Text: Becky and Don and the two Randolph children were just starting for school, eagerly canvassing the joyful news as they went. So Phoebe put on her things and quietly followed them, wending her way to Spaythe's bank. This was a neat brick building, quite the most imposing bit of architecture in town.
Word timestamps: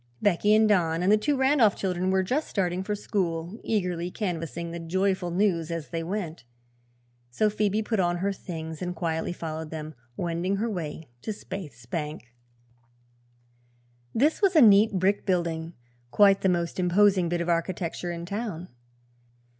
Becky 0.19 0.55
and 0.55 0.67
Don 0.67 1.03
and 1.03 1.11
the 1.11 1.15
two 1.17 1.37
Randolph 1.37 1.75
children 1.75 2.09
were 2.09 2.23
just 2.23 2.47
starting 2.47 2.81
for 2.81 2.95
school, 2.95 3.59
eagerly 3.63 4.09
canvassing 4.09 4.71
the 4.71 4.79
joyful 4.79 5.29
news 5.29 5.69
as 5.69 5.89
they 5.89 6.01
went. 6.01 6.43
So 7.29 7.51
Phoebe 7.51 7.83
put 7.83 7.99
on 7.99 8.17
her 8.17 8.33
things 8.33 8.81
and 8.81 8.95
quietly 8.95 9.31
followed 9.31 9.69
them, 9.69 9.93
wending 10.17 10.55
her 10.55 10.71
way 10.71 11.07
to 11.21 11.29
Spaythe's 11.29 11.85
bank. 11.85 12.33
This 14.11 14.41
was 14.41 14.55
a 14.55 14.59
neat 14.61 14.91
brick 14.93 15.23
building, 15.23 15.73
quite 16.09 16.41
the 16.41 16.49
most 16.49 16.79
imposing 16.79 17.29
bit 17.29 17.39
of 17.39 17.47
architecture 17.47 18.11
in 18.11 18.25
town. 18.25 18.69